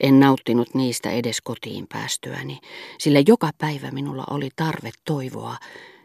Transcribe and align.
En 0.00 0.20
nauttinut 0.20 0.74
niistä 0.74 1.10
edes 1.10 1.40
kotiin 1.40 1.86
päästyäni, 1.88 2.58
sillä 2.98 3.22
joka 3.26 3.50
päivä 3.58 3.90
minulla 3.90 4.24
oli 4.30 4.48
tarve 4.56 4.90
toivoa, 5.04 5.56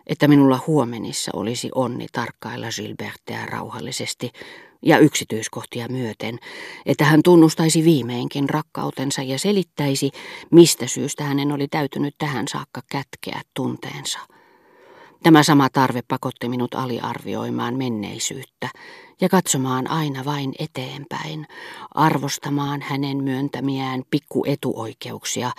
että 0.08 0.28
minulla 0.28 0.60
huomenissa 0.68 1.32
olisi 1.36 1.70
onni 1.76 2.08
tarkkailla 2.12 2.68
Gilbertea 2.76 3.46
rauhallisesti 3.46 4.32
ja 4.82 4.98
yksityiskohtia 4.98 5.88
myöten, 5.88 6.40
että 6.86 7.06
hän 7.06 7.24
tunnustaisi 7.24 7.84
viimeinkin 7.84 8.50
rakkautensa 8.50 9.22
ja 9.22 9.40
selittäisi, 9.40 10.12
mistä 10.52 10.88
syystä 10.88 11.24
hänen 11.24 11.52
oli 11.52 11.68
täytynyt 11.68 12.16
tähän 12.18 12.48
saakka 12.48 12.82
kätkeä 12.92 13.42
tunteensa. 13.54 14.20
Tämä 15.24 15.44
sama 15.44 15.70
tarve 15.70 16.02
pakotti 16.08 16.50
minut 16.50 16.74
aliarvioimaan 16.76 17.76
menneisyyttä 17.76 18.70
ja 19.22 19.30
katsomaan 19.30 19.90
aina 19.90 20.26
vain 20.26 20.54
eteenpäin, 20.60 21.48
arvostamaan 21.96 22.82
hänen 22.82 23.24
myöntämiään 23.24 24.04
pikkuetuoikeuksia, 24.10 25.52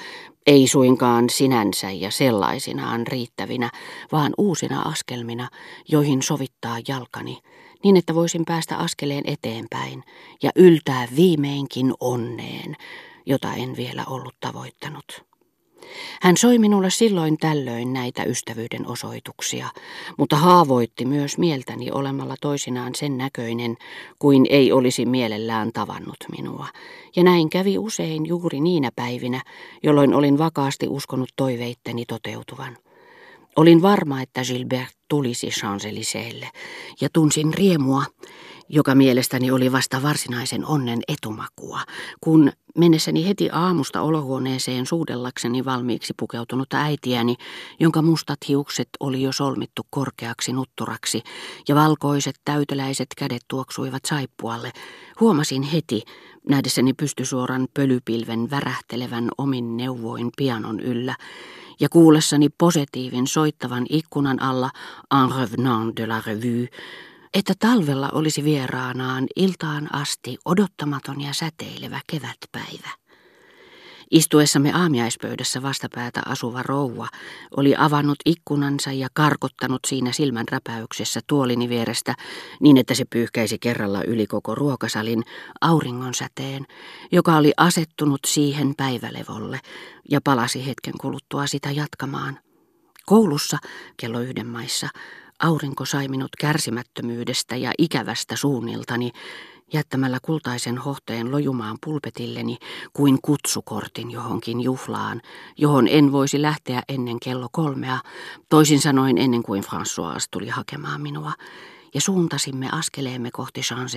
ei 0.47 0.67
suinkaan 0.67 1.31
sinänsä 1.31 1.91
ja 1.91 2.11
sellaisinaan 2.11 3.07
riittävinä, 3.07 3.71
vaan 4.13 4.33
uusina 4.39 4.83
askelmina, 4.83 5.49
joihin 5.89 6.23
sovittaa 6.23 6.77
jalkani, 6.89 7.39
niin 7.85 7.97
että 7.97 8.15
voisin 8.15 8.45
päästä 8.45 8.77
askeleen 8.77 9.25
eteenpäin 9.27 10.05
ja 10.43 10.51
yltää 10.57 11.09
viimeinkin 11.17 11.95
onneen, 12.01 12.77
jota 13.27 13.55
en 13.55 13.77
vielä 13.77 14.05
ollut 14.07 14.35
tavoittanut. 14.41 15.28
Hän 16.23 16.37
soi 16.37 16.59
minulle 16.59 16.91
silloin 16.91 17.39
tällöin 17.39 17.93
näitä 17.93 18.25
ystävyyden 18.25 18.87
osoituksia, 18.87 19.69
mutta 20.19 20.37
haavoitti 20.37 21.05
myös 21.05 21.39
mieltäni 21.39 21.91
olemalla 21.91 22.35
toisinaan 22.41 22.95
sen 22.95 23.19
näköinen, 23.19 23.77
kuin 24.19 24.47
ei 24.51 24.73
olisi 24.73 25.07
mielellään 25.07 25.73
tavannut 25.73 26.17
minua. 26.37 26.67
Ja 27.17 27.25
näin 27.25 27.51
kävi 27.51 27.79
usein 27.79 28.27
juuri 28.27 28.61
niinä 28.61 28.91
päivinä, 28.97 29.43
jolloin 29.83 30.15
olin 30.15 30.39
vakaasti 30.39 30.89
uskonut 30.89 31.29
toiveitteni 31.37 32.05
toteutuvan. 32.07 32.77
Olin 33.57 33.83
varma, 33.83 34.23
että 34.23 34.43
Gilbert 34.45 34.95
tulisi 35.09 35.49
champs 35.49 35.85
ja 37.01 37.09
tunsin 37.13 37.55
riemua, 37.55 38.03
joka 38.69 38.95
mielestäni 38.95 39.51
oli 39.51 39.73
vasta 39.73 40.03
varsinaisen 40.03 40.67
onnen 40.67 41.01
etumakua, 41.09 41.81
kun 42.21 42.53
mennessäni 42.77 43.29
heti 43.29 43.49
aamusta 43.53 44.01
olohuoneeseen 44.01 44.87
suudellakseni 44.87 45.65
valmiiksi 45.65 46.15
pukeutunut 46.17 46.75
äitiäni, 46.75 47.35
jonka 47.81 48.03
mustat 48.03 48.39
hiukset 48.49 48.89
oli 49.01 49.23
jo 49.23 49.33
solmittu 49.33 49.83
korkeaksi 49.91 50.53
nutturaksi 50.53 51.23
ja 51.69 51.75
valkoiset 51.75 52.41
täyteläiset 52.45 53.09
kädet 53.17 53.43
tuoksuivat 53.49 54.05
saippualle, 54.05 54.73
huomasin 55.21 55.63
heti, 55.63 56.03
nähdessäni 56.49 56.93
pystysuoran 56.93 57.69
pölypilven 57.75 58.51
värähtelevän 58.51 59.29
omin 59.39 59.77
neuvoin 59.77 60.31
pianon 60.37 60.81
yllä, 60.81 61.15
ja 61.81 61.89
kuullessani 61.89 62.49
positiivin 62.59 63.27
soittavan 63.27 63.87
ikkunan 63.89 64.43
alla 64.43 64.71
En 65.11 65.31
revenant 65.31 65.97
de 65.97 66.07
la 66.07 66.23
revue, 66.27 66.69
että 67.35 67.55
talvella 67.59 68.11
olisi 68.13 68.45
vieraanaan 68.45 69.27
iltaan 69.37 69.95
asti 69.95 70.39
odottamaton 70.45 71.21
ja 71.21 71.33
säteilevä 71.33 72.01
kevätpäivä. 72.07 72.91
Istuessamme 74.11 74.73
aamiaispöydässä 74.73 75.63
vastapäätä 75.63 76.23
asuva 76.27 76.63
rouva 76.63 77.09
oli 77.57 77.75
avannut 77.79 78.17
ikkunansa 78.27 78.93
ja 78.93 79.09
karkottanut 79.15 79.81
siinä 79.87 80.13
silmän 80.13 80.45
räpäyksessä 80.51 81.21
tuolini 81.27 81.69
vierestä 81.69 82.15
niin, 82.61 82.77
että 82.77 82.95
se 82.95 83.05
pyyhkäisi 83.05 83.59
kerralla 83.59 84.03
yli 84.03 84.27
koko 84.27 84.55
ruokasalin 84.55 85.23
auringonsäteen, 85.61 86.67
joka 87.13 87.37
oli 87.37 87.53
asettunut 87.57 88.21
siihen 88.27 88.75
päivälevolle 88.77 89.61
ja 90.11 90.21
palasi 90.25 90.67
hetken 90.67 90.95
kuluttua 91.01 91.47
sitä 91.47 91.71
jatkamaan. 91.71 92.39
Koulussa 93.07 93.59
kello 93.97 94.21
yhden 94.21 94.47
maissa 94.47 94.89
Aurinko 95.43 95.85
sai 95.85 96.09
minut 96.09 96.37
kärsimättömyydestä 96.41 97.57
ja 97.57 97.73
ikävästä 97.79 98.37
suunniltani, 98.37 99.11
jättämällä 99.73 100.19
kultaisen 100.23 100.79
hohteen 100.79 101.31
lojumaan 101.31 101.79
pulpetilleni 101.85 102.57
kuin 102.93 103.19
kutsukortin 103.23 104.11
johonkin 104.11 104.61
juhlaan, 104.61 105.21
johon 105.57 105.89
en 105.89 106.13
voisi 106.13 106.43
lähteä 106.43 106.83
ennen 106.89 107.21
kello 107.23 107.49
kolmea, 107.53 107.99
toisin 108.49 108.81
sanoen 108.81 109.19
ennen 109.19 109.43
kuin 109.43 109.65
François 109.65 110.29
tuli 110.31 110.49
hakemaan 110.49 111.01
minua, 111.01 111.33
ja 111.95 112.01
suuntasimme 112.01 112.69
askeleemme 112.73 113.31
kohti 113.33 113.61
champs 113.61 113.93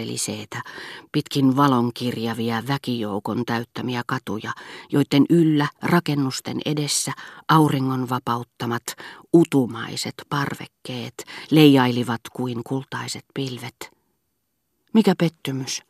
pitkin 1.11 1.55
valonkirjavia 1.55 2.63
väkijoukon 2.67 3.45
täyttämiä 3.45 4.01
katuja, 4.07 4.51
joiden 4.91 5.25
yllä 5.29 5.67
rakennusten 5.81 6.57
edessä 6.65 7.11
auringon 7.47 8.09
vapauttamat 8.09 8.83
utumaiset 9.33 10.15
parvekkeet 10.29 11.23
leijailivat 11.51 12.21
kuin 12.33 12.61
kultaiset 12.63 13.25
pilvet. 13.33 13.91
Mikä 14.93 15.13
pettymys! 15.17 15.81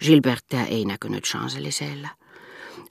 Gilbertia 0.00 0.66
ei 0.66 0.84
näkynyt 0.84 1.24
champs 1.24 1.56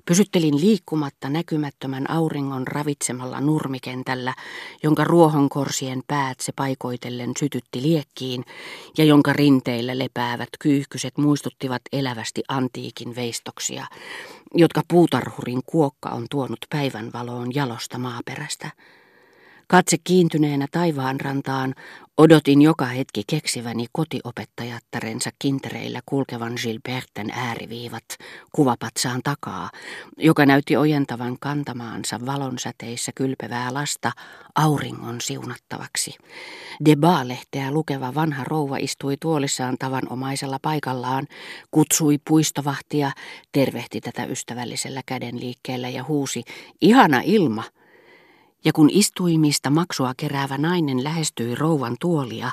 Pysyttelin 0.05 0.61
liikkumatta 0.61 1.29
näkymättömän 1.29 2.09
auringon 2.11 2.67
ravitsemalla 2.67 3.41
nurmikentällä, 3.41 4.33
jonka 4.83 5.03
ruohonkorsien 5.03 6.01
päät 6.07 6.39
se 6.39 6.51
paikoitellen 6.51 7.31
sytytti 7.39 7.81
liekkiin 7.81 8.45
ja 8.97 9.03
jonka 9.03 9.33
rinteillä 9.33 9.97
lepäävät 9.97 10.49
kyyhkyset 10.59 11.17
muistuttivat 11.17 11.81
elävästi 11.91 12.43
antiikin 12.47 13.15
veistoksia, 13.15 13.85
jotka 14.53 14.81
puutarhurin 14.87 15.61
kuokka 15.65 16.09
on 16.09 16.25
tuonut 16.31 16.59
päivänvaloon 16.69 17.55
jalosta 17.55 17.97
maaperästä. 17.97 18.71
Katse 19.69 19.97
kiintyneenä 20.03 20.67
taivaanrantaan 20.71 21.75
odotin 22.17 22.61
joka 22.61 22.85
hetki 22.85 23.23
keksiväni 23.29 23.85
kotiopettajattarensa 23.91 25.29
kintereillä 25.39 25.99
kulkevan 26.05 26.53
Gilberten 26.61 27.29
ääriviivat 27.31 28.03
kuvapatsaan 28.51 29.21
takaa, 29.23 29.69
joka 30.17 30.45
näytti 30.45 30.77
ojentavan 30.77 31.37
kantamaansa 31.39 32.19
valonsäteissä 32.25 33.11
kylpevää 33.15 33.73
lasta 33.73 34.11
auringon 34.55 35.21
siunattavaksi. 35.21 36.15
Deba-lehteä 36.85 37.71
lukeva 37.71 38.15
vanha 38.15 38.43
rouva 38.43 38.77
istui 38.77 39.17
tuolissaan 39.19 39.77
tavanomaisella 39.79 40.59
paikallaan, 40.61 41.27
kutsui 41.71 42.17
puistovahtia, 42.27 43.11
tervehti 43.51 44.01
tätä 44.01 44.25
ystävällisellä 44.25 45.01
kädenliikkeellä 45.05 45.89
ja 45.89 46.03
huusi, 46.03 46.43
ihana 46.81 47.21
ilma! 47.25 47.63
Ja 48.67 48.73
kun 48.73 48.89
istuimista 48.89 49.69
maksua 49.69 50.13
keräävä 50.17 50.57
nainen 50.57 51.03
lähestyi 51.03 51.55
rouvan 51.55 51.95
tuolia, 51.99 52.51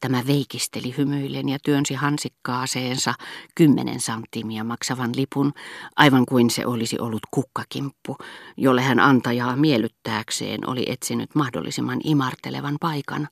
tämä 0.00 0.22
veikisteli 0.26 0.94
hymyillen 0.98 1.48
ja 1.48 1.58
työnsi 1.64 1.94
hansikkaaseensa 1.94 3.14
kymmenen 3.54 4.00
santtimia 4.00 4.64
maksavan 4.64 5.10
lipun, 5.16 5.52
aivan 5.96 6.26
kuin 6.26 6.50
se 6.50 6.66
olisi 6.66 6.98
ollut 6.98 7.20
kukkakimppu, 7.30 8.16
jolle 8.56 8.82
hän 8.82 9.00
antajaa 9.00 9.56
miellyttääkseen 9.56 10.68
oli 10.68 10.84
etsinyt 10.88 11.34
mahdollisimman 11.34 12.00
imartelevan 12.04 12.76
paikan. 12.80 13.28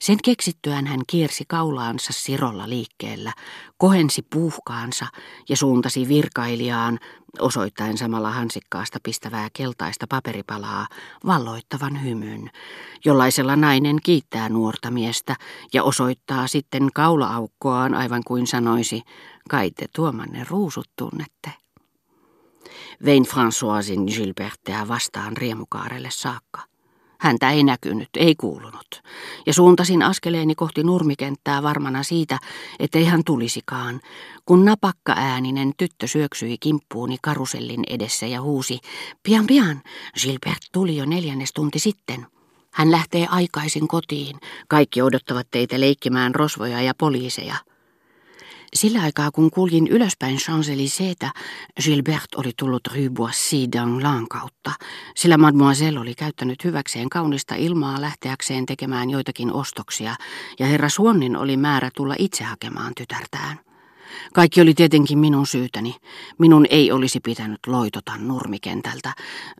Sen 0.00 0.18
keksittyään 0.24 0.86
hän 0.86 1.00
kiersi 1.06 1.44
kaulaansa 1.48 2.12
sirolla 2.12 2.68
liikkeellä, 2.68 3.32
kohensi 3.78 4.22
puuhkaansa 4.22 5.06
ja 5.48 5.56
suuntasi 5.56 6.08
virkailijaan, 6.08 6.98
osoittaen 7.38 7.98
samalla 7.98 8.30
hansikkaasta 8.30 8.98
pistävää 9.02 9.48
keltaista 9.52 10.06
paperipalaa, 10.08 10.86
valloittavan 11.26 12.04
hymyn, 12.04 12.50
jollaisella 13.04 13.56
nainen 13.56 13.96
kiittää 14.02 14.48
nuorta 14.48 14.90
miestä 14.90 15.36
ja 15.72 15.82
osoittaa 15.82 16.46
sitten 16.46 16.88
kaulaaukkoaan 16.94 17.94
aivan 17.94 18.22
kuin 18.26 18.46
sanoisi, 18.46 19.02
kai 19.50 19.70
te 19.70 19.86
tuomanne 19.94 20.46
ruusut 20.50 20.90
tunnette. 20.96 21.50
Vein 23.04 23.24
Françoisin 23.24 24.14
Gilbertea 24.14 24.88
vastaan 24.88 25.36
riemukaarelle 25.36 26.10
saakka. 26.10 26.73
Häntä 27.24 27.50
ei 27.50 27.62
näkynyt, 27.62 28.08
ei 28.16 28.34
kuulunut, 28.34 29.02
ja 29.46 29.52
suuntasin 29.52 30.02
askeleeni 30.02 30.54
kohti 30.54 30.82
nurmikenttää 30.82 31.62
varmana 31.62 32.02
siitä, 32.02 32.38
ettei 32.78 33.04
hän 33.04 33.24
tulisikaan, 33.26 34.00
kun 34.46 34.64
napakka 34.64 35.12
ääninen 35.16 35.72
tyttö 35.76 36.06
syöksyi 36.06 36.58
kimppuuni 36.58 37.16
karusellin 37.22 37.84
edessä 37.90 38.26
ja 38.26 38.42
huusi, 38.42 38.78
pian 39.22 39.46
pian, 39.46 39.82
Gilbert 40.22 40.62
tuli 40.72 40.96
jo 40.96 41.04
neljännes 41.04 41.52
tunti 41.52 41.78
sitten. 41.78 42.26
Hän 42.72 42.90
lähtee 42.90 43.26
aikaisin 43.30 43.88
kotiin, 43.88 44.36
kaikki 44.68 45.02
odottavat 45.02 45.46
teitä 45.50 45.80
leikkimään 45.80 46.34
rosvoja 46.34 46.82
ja 46.82 46.92
poliiseja. 46.98 47.56
Sillä 48.74 49.02
aikaa, 49.02 49.30
kun 49.30 49.50
kuljin 49.50 49.86
ylöspäin 49.86 50.36
Champs-Élyséetä, 50.36 51.30
Gilbert 51.84 52.34
oli 52.36 52.52
tullut 52.58 52.88
Boissy 53.10 53.56
d'Anglin 53.56 54.26
kautta, 54.30 54.72
sillä 55.16 55.38
mademoiselle 55.38 56.00
oli 56.00 56.14
käyttänyt 56.14 56.64
hyväkseen 56.64 57.08
kaunista 57.08 57.54
ilmaa 57.54 58.00
lähteäkseen 58.00 58.66
tekemään 58.66 59.10
joitakin 59.10 59.52
ostoksia, 59.52 60.16
ja 60.58 60.66
herra 60.66 60.88
Suonnin 60.88 61.36
oli 61.36 61.56
määrä 61.56 61.90
tulla 61.96 62.14
itse 62.18 62.44
hakemaan 62.44 62.92
tytärtään. 62.96 63.73
Kaikki 64.34 64.60
oli 64.60 64.74
tietenkin 64.74 65.18
minun 65.18 65.46
syytäni. 65.46 65.96
Minun 66.38 66.66
ei 66.70 66.92
olisi 66.92 67.20
pitänyt 67.20 67.60
loitota 67.66 68.12
nurmikentältä, 68.18 69.12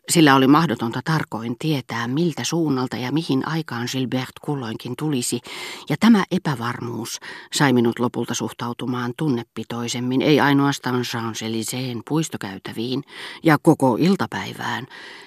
sillä 0.08 0.34
oli 0.34 0.46
mahdotonta 0.46 1.00
tarkoin 1.04 1.56
tietää, 1.58 2.08
miltä 2.08 2.44
suunnalta 2.44 2.96
ja 2.96 3.12
mihin 3.12 3.48
aikaan 3.48 3.88
Gilbert 3.92 4.38
kulloinkin 4.42 4.94
tulisi, 4.98 5.40
ja 5.90 5.96
tämä 6.00 6.24
epävarmuus 6.30 7.20
sai 7.52 7.72
minut 7.72 7.98
lopulta 7.98 8.34
suhtautumaan 8.34 9.12
tunnepitoisemmin, 9.18 10.22
ei 10.22 10.40
ainoastaan 10.40 11.02
Champs-Élysées 11.02 12.02
puistokäytäviin 12.08 13.02
ja 13.42 13.58
koko 13.62 13.96
iltapäivään, 14.00 14.86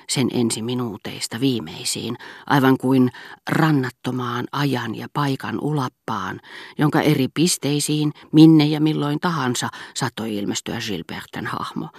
sen 0.09 0.27
ensi 0.33 0.61
minuuteista 0.61 1.39
viimeisiin, 1.39 2.17
aivan 2.45 2.77
kuin 2.77 3.11
rannattomaan 3.49 4.45
ajan 4.51 4.95
ja 4.95 5.07
paikan 5.13 5.59
ulappaan, 5.61 6.39
jonka 6.77 7.01
eri 7.01 7.27
pisteisiin, 7.33 8.13
minne 8.31 8.65
ja 8.65 8.81
milloin 8.81 9.16
tahansa 9.19 9.69
saattoi 9.93 10.35
ilmestyä 10.35 10.77
Gilberten 10.87 11.47
hahmo, 11.47 11.89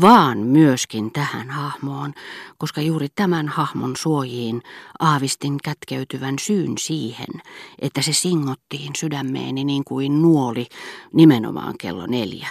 vaan 0.00 0.38
myöskin 0.38 1.12
tähän 1.12 1.50
hahmoon, 1.50 2.12
koska 2.58 2.80
juuri 2.80 3.08
tämän 3.14 3.48
hahmon 3.48 3.96
suojiin 3.96 4.62
aavistin 4.98 5.56
kätkeytyvän 5.64 6.34
syyn 6.40 6.78
siihen, 6.78 7.42
että 7.78 8.02
se 8.02 8.12
singottiin 8.12 8.92
sydämeeni 8.96 9.64
niin 9.64 9.84
kuin 9.84 10.22
nuoli 10.22 10.66
nimenomaan 11.12 11.74
kello 11.78 12.06
neljä 12.06 12.48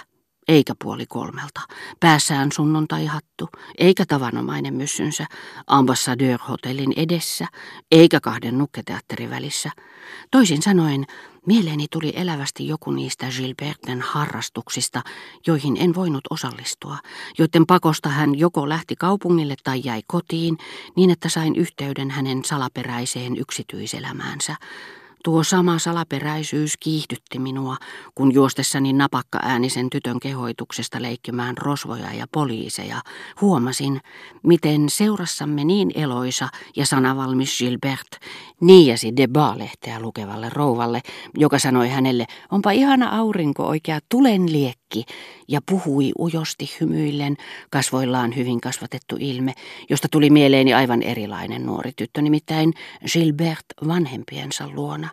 eikä 0.49 0.73
puoli 0.83 1.05
kolmelta. 1.05 1.61
Päässään 1.99 2.51
sunnuntaihattu, 2.51 3.49
eikä 3.77 4.05
tavanomainen 4.05 4.73
myssynsä, 4.73 5.25
ambassadeur-hotellin 5.67 6.93
edessä, 6.95 7.47
eikä 7.91 8.19
kahden 8.19 8.57
nukketeatterin 8.57 9.29
välissä. 9.29 9.71
Toisin 10.31 10.61
sanoen, 10.61 11.05
mieleeni 11.45 11.85
tuli 11.91 12.13
elävästi 12.15 12.67
joku 12.67 12.91
niistä 12.91 13.27
Gilberten 13.37 14.01
harrastuksista, 14.01 15.01
joihin 15.47 15.77
en 15.79 15.95
voinut 15.95 16.23
osallistua, 16.29 16.97
joiden 17.37 17.65
pakosta 17.65 18.09
hän 18.09 18.39
joko 18.39 18.69
lähti 18.69 18.95
kaupungille 18.95 19.55
tai 19.63 19.81
jäi 19.83 20.01
kotiin, 20.07 20.57
niin 20.95 21.09
että 21.09 21.29
sain 21.29 21.55
yhteyden 21.55 22.11
hänen 22.11 22.45
salaperäiseen 22.45 23.37
yksityiselämäänsä. 23.37 24.55
Tuo 25.23 25.43
sama 25.43 25.79
salaperäisyys 25.79 26.77
kiihdytti 26.79 27.39
minua, 27.39 27.77
kun 28.15 28.33
juostessani 28.33 28.93
napakka 28.93 29.39
äänisen 29.41 29.89
tytön 29.89 30.19
kehoituksesta 30.19 31.01
leikkimään 31.01 31.57
rosvoja 31.57 32.13
ja 32.13 32.25
poliiseja, 32.31 33.01
huomasin, 33.41 34.01
miten 34.43 34.89
seurassamme 34.89 35.63
niin 35.63 35.91
eloisa 35.95 36.47
ja 36.75 36.85
sanavalmis 36.85 37.57
Gilbert 37.57 38.07
niiasi 38.61 39.17
Deba-lehteä 39.17 39.99
lukevalle 39.99 40.49
rouvalle, 40.49 41.01
joka 41.37 41.59
sanoi 41.59 41.89
hänelle, 41.89 42.25
onpa 42.51 42.71
ihana 42.71 43.17
aurinko 43.17 43.67
oikea 43.67 43.99
tulen 44.09 44.51
liekki, 44.51 44.79
ja 45.47 45.61
puhui 45.69 46.11
ujosti 46.19 46.71
hymyillen, 46.81 47.35
kasvoillaan 47.69 48.35
hyvin 48.35 48.61
kasvatettu 48.61 49.15
ilme, 49.19 49.53
josta 49.89 50.07
tuli 50.11 50.29
mieleeni 50.29 50.73
aivan 50.73 51.01
erilainen 51.01 51.65
nuori 51.65 51.91
tyttö, 51.95 52.21
nimittäin 52.21 52.73
Gilbert 53.13 53.65
vanhempiensa 53.87 54.69
luona. 54.69 55.09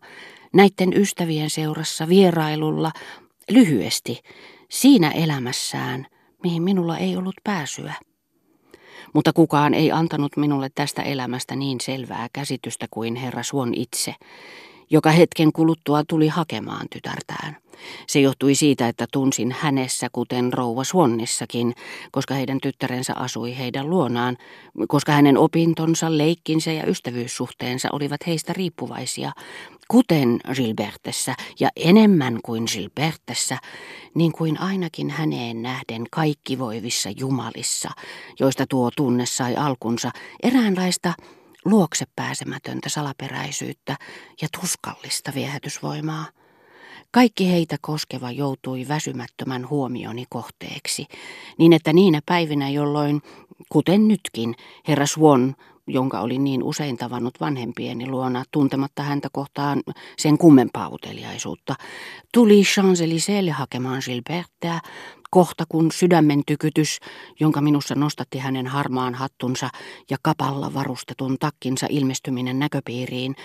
Näiden 0.53 0.93
ystävien 0.97 1.51
seurassa 1.51 2.09
vierailulla, 2.09 2.93
lyhyesti, 3.51 4.21
siinä 4.69 5.11
elämässään, 5.11 6.07
mihin 6.43 6.63
minulla 6.63 6.99
ei 6.99 7.17
ollut 7.17 7.37
pääsyä. 7.45 7.95
Mutta 9.13 9.33
kukaan 9.33 9.75
ei 9.75 9.93
antanut 9.93 10.37
minulle 10.37 10.69
tästä 10.75 11.03
elämästä 11.03 11.57
niin 11.57 11.81
selvää 11.81 12.29
käsitystä 12.33 12.87
kuin 12.91 13.17
herra 13.17 13.43
Suon 13.43 13.75
itse, 13.75 14.15
joka 14.91 15.11
hetken 15.11 15.53
kuluttua 15.53 16.03
tuli 16.09 16.29
hakemaan 16.29 16.87
tytärtään. 16.91 17.57
Se 18.07 18.21
johtui 18.21 18.55
siitä, 18.55 18.89
että 18.89 19.07
tunsin 19.13 19.57
hänessä, 19.61 20.09
kuten 20.13 20.53
rouva 20.53 20.85
Swannissakin, 20.85 21.75
koska 22.11 22.35
heidän 22.35 22.59
tyttärensä 22.63 23.15
asui 23.17 23.59
heidän 23.59 23.91
luonaan, 23.91 24.37
koska 24.89 25.13
hänen 25.13 25.39
opintonsa, 25.39 26.19
leikkinsä 26.19 26.73
ja 26.73 26.87
ystävyyssuhteensa 26.87 27.89
olivat 27.93 28.27
heistä 28.27 28.53
riippuvaisia, 28.53 29.33
kuten 29.89 30.41
Gilbertessä 30.55 31.35
ja 31.61 31.69
enemmän 31.77 32.39
kuin 32.43 32.65
Gilbertessä, 32.73 33.59
niin 34.15 34.33
kuin 34.33 34.61
ainakin 34.61 35.11
häneen 35.11 35.63
nähden 35.63 36.05
kaikki 36.11 36.59
voivissa 36.59 37.11
jumalissa, 37.17 37.91
joista 38.41 38.65
tuo 38.69 38.91
tunne 38.97 39.27
sai 39.27 39.57
alkunsa, 39.57 40.11
eräänlaista 40.43 41.15
luokse 41.67 42.05
pääsemätöntä 42.17 42.89
salaperäisyyttä 42.89 43.97
ja 44.43 44.49
tuskallista 44.61 45.33
viehätysvoimaa. 45.35 46.27
Kaikki 47.11 47.51
heitä 47.51 47.77
koskeva 47.81 48.31
joutui 48.31 48.89
väsymättömän 48.89 49.69
huomioni 49.71 50.25
kohteeksi, 50.29 51.07
niin 51.59 51.73
että 51.73 51.93
niinä 51.93 52.21
päivinä, 52.27 52.69
jolloin, 52.69 53.23
kuten 53.69 54.09
nytkin, 54.09 54.55
herra 54.89 55.07
Swan, 55.07 55.57
jonka 55.87 56.21
olin 56.21 56.45
niin 56.45 56.63
usein 56.63 56.97
tavannut 56.97 57.41
vanhempieni 57.41 58.09
luona, 58.09 58.45
tuntematta 58.51 59.03
häntä 59.03 59.29
kohtaan 59.33 59.83
sen 60.19 60.39
kummempaa 60.39 60.89
uteliaisuutta, 60.89 61.75
tuli 62.35 62.63
Champs-Élysées'lle 62.63 63.51
hakemaan 63.51 64.03
Gilbertteä, 64.05 64.81
kohta 65.31 65.65
kun 65.69 65.93
sydämen 65.93 66.43
tykytys, 66.47 66.99
jonka 67.41 67.61
minussa 67.61 67.95
nostatti 67.95 68.39
hänen 68.39 68.67
harmaan 68.67 69.15
hattunsa 69.15 69.69
ja 70.11 70.17
kapalla 70.23 70.75
varustetun 70.75 71.37
takkinsa 71.41 71.87
ilmestyminen 71.91 72.59
näköpiiriin, 72.59 73.37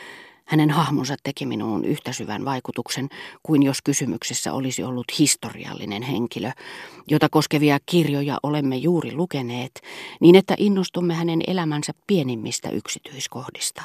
hänen 0.45 0.69
hahmonsa 0.69 1.15
teki 1.23 1.45
minuun 1.45 1.85
yhtä 1.85 2.13
syvän 2.13 2.45
vaikutuksen 2.45 3.09
kuin 3.43 3.63
jos 3.63 3.81
kysymyksessä 3.81 4.53
olisi 4.53 4.83
ollut 4.83 5.19
historiallinen 5.19 6.03
henkilö, 6.03 6.51
jota 7.07 7.29
koskevia 7.29 7.77
kirjoja 7.85 8.37
olemme 8.43 8.75
juuri 8.75 9.13
lukeneet, 9.13 9.81
niin 10.19 10.35
että 10.35 10.55
innostumme 10.57 11.13
hänen 11.13 11.41
elämänsä 11.47 11.93
pienimmistä 12.07 12.69
yksityiskohdista. 12.69 13.83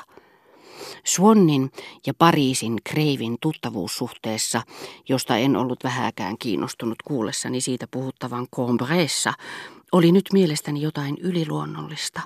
Swannin 1.05 1.71
ja 2.07 2.15
Pariisin 2.15 2.77
Kreivin 2.85 3.37
tuttavuussuhteessa, 3.41 4.63
josta 5.09 5.37
en 5.37 5.57
ollut 5.57 5.85
vähäkään 5.85 6.39
kiinnostunut 6.39 7.03
kuullessani 7.05 7.61
siitä 7.61 7.87
puhuttavan 7.91 8.47
Combreessa, 8.57 9.33
oli 9.93 10.13
nyt 10.13 10.25
mielestäni 10.33 10.83
jotain 10.83 11.17
yliluonnollista, 11.21 12.21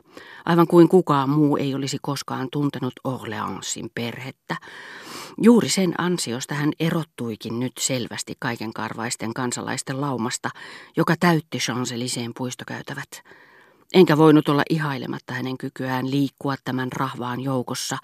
aivan 0.44 0.66
kuin 0.66 0.88
kukaan 0.88 1.30
muu 1.30 1.56
ei 1.56 1.74
olisi 1.74 1.98
koskaan 2.02 2.48
tuntenut 2.52 2.92
Orleansin 3.04 3.90
perhettä. 3.94 4.56
Juuri 5.42 5.68
sen 5.68 5.94
ansiosta 5.98 6.54
hän 6.54 6.70
erottuikin 6.80 7.60
nyt 7.60 7.72
selvästi 7.80 8.34
kaiken 8.38 8.72
karvaisten 8.72 9.34
kansalaisten 9.34 10.00
laumasta, 10.00 10.50
joka 10.96 11.14
täytti 11.20 11.58
Champs-Élysées 11.58 12.32
puistokäytävät. 12.36 13.10
Enkä 13.92 14.16
voinut 14.16 14.48
olla 14.48 14.62
ihailematta 14.70 15.34
hänen 15.34 15.58
kykyään 15.58 16.10
liikkua 16.10 16.54
tämän 16.64 16.92
rahvaan 16.92 17.40
joukossa, 17.40 17.98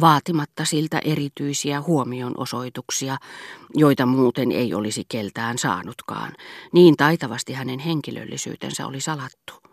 vaatimatta 0.00 0.64
siltä 0.64 0.98
erityisiä 0.98 1.82
huomionosoituksia, 1.82 3.16
joita 3.74 4.06
muuten 4.06 4.52
ei 4.52 4.74
olisi 4.74 5.04
keltään 5.08 5.58
saanutkaan. 5.58 6.32
Niin 6.72 6.96
taitavasti 6.96 7.52
hänen 7.52 7.78
henkilöllisyytensä 7.78 8.86
oli 8.86 9.00
salattu. 9.00 9.71